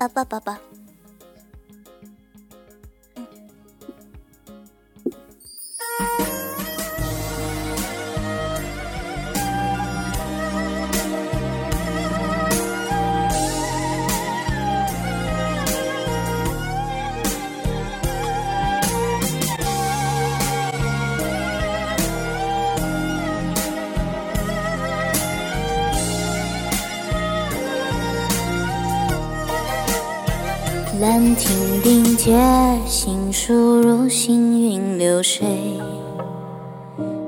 [0.00, 0.79] 啊抱抱抱。
[31.00, 32.36] 兰亭顶阶，
[32.86, 35.46] 行书如行云流水。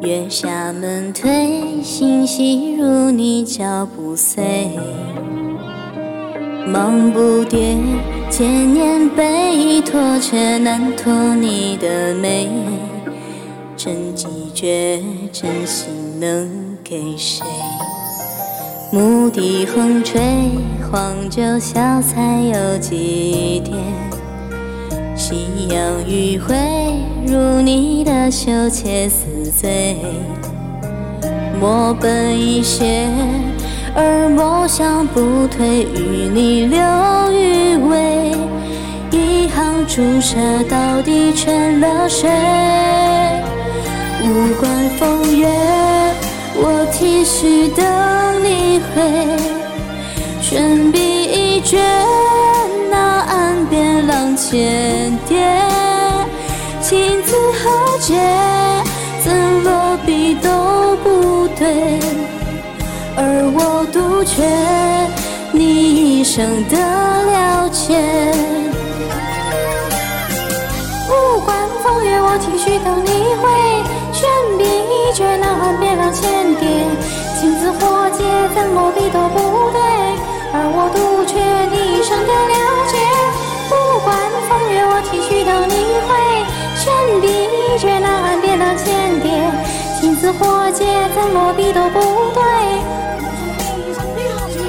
[0.00, 4.70] 月下门推，心细如你脚步碎。
[6.64, 7.76] 忙不迭，
[8.30, 12.48] 千年背托，却难托你的美。
[13.76, 17.44] 真迹绝，真心能给谁？
[18.92, 20.20] 牧笛横吹，
[20.90, 23.74] 黄酒小菜有几碟？
[25.16, 26.54] 夕阳余晖，
[27.26, 29.96] 如你的羞怯似醉。
[31.60, 33.08] 墨本已写，
[33.92, 36.78] 而墨香不退，与你留
[37.32, 38.32] 余味。
[39.10, 40.38] 一行朱砂，
[40.70, 42.30] 到底全了谁？
[44.22, 45.48] 无关风月，
[46.58, 47.84] 我替须等
[48.42, 49.36] 你回。
[50.40, 51.80] 悬笔一卷，
[52.90, 55.36] 那岸边浪千叠。
[56.80, 58.14] 情字何解？
[59.24, 61.98] 怎落笔都不对。
[63.16, 63.20] 而
[63.52, 64.44] 我独缺
[65.50, 68.32] 你一生的了解。
[71.08, 73.44] 无关风月，我替须等你回。
[75.16, 76.68] 悬笔一卷，那岸边浪千叠。
[77.40, 78.22] 情字或解，
[78.54, 79.38] 怎落笔都不
[79.72, 79.80] 对。
[80.52, 81.32] 而我独缺
[81.72, 82.54] 你一生的了
[82.92, 82.94] 解。
[83.72, 83.72] 无
[84.04, 84.12] 关
[84.46, 86.08] 风月，我替须等你回。
[86.76, 86.84] 悬
[87.22, 88.84] 笔一绝，那岸边浪千
[89.22, 89.26] 叠。
[89.98, 91.98] 情字或解，怎落笔都不
[92.34, 92.38] 对。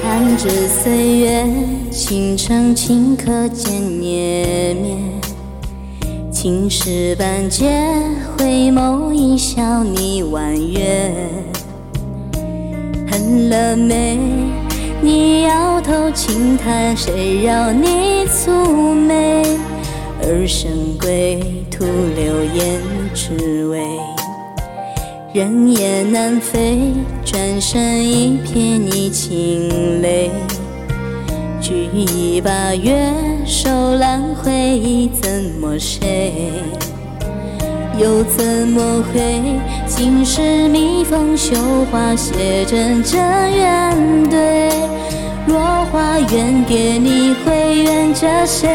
[0.02, 1.46] 弹指岁月，
[1.90, 4.96] 倾城顷刻间湮灭。
[6.32, 7.66] 青石板结，
[8.38, 8.77] 回眸
[9.38, 11.14] 笑你婉约。
[13.08, 14.18] 恨了没？
[15.00, 19.44] 你摇头轻叹，谁扰你蹙眉？
[20.20, 21.40] 儿生归，
[21.70, 21.84] 徒
[22.16, 22.80] 留胭
[23.14, 23.80] 脂味。
[25.32, 26.92] 人雁南飞，
[27.24, 30.32] 转身一瞥你清泪。
[31.60, 33.12] 举一把月，
[33.46, 36.32] 手揽回忆，怎么睡？
[37.98, 39.58] 又怎么会？
[39.86, 41.56] 心事蜜蜂绣
[41.90, 43.20] 花，写真真
[43.56, 44.70] 怨对。
[45.46, 45.58] 落
[45.90, 48.68] 花怨蝶，你会怨着谁？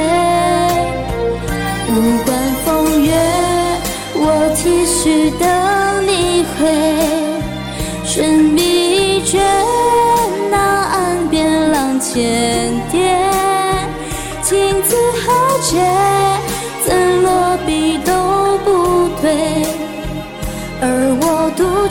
[1.90, 1.96] 无
[2.26, 2.36] 关
[2.66, 3.14] 风月，
[4.16, 5.48] 我替须等
[6.08, 6.68] 你回。
[8.04, 8.56] 悬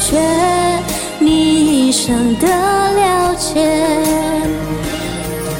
[0.04, 0.18] 却
[1.20, 3.62] 你一生的了解。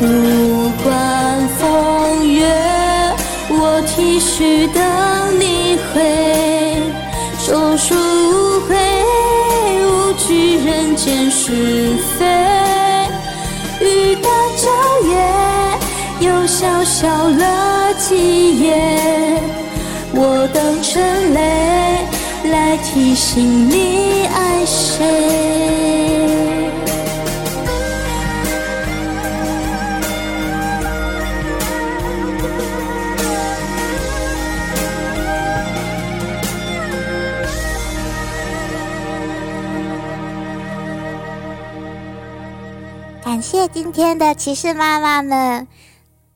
[0.00, 2.44] 无关风月，
[3.48, 4.82] 我替须等
[5.38, 6.02] 你回。
[7.38, 8.74] 说书无悔，
[9.86, 12.26] 无惧人间是非。
[13.80, 14.68] 雨打蕉
[15.08, 15.12] 叶，
[16.26, 17.06] 又潇潇
[17.38, 18.66] 了几夜。
[20.14, 21.00] 我等成
[21.32, 21.40] 泪，
[22.50, 25.62] 来提醒你爱谁。
[43.24, 45.66] 感谢今天的骑士妈妈们，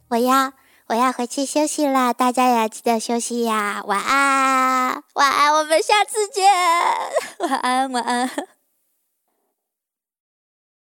[0.09, 0.53] 我要
[0.89, 6.45] 我要回去休息啦，大家也要记得休息呀，晚安，晚安，我们下次见，
[7.41, 8.56] 晚安，晚安。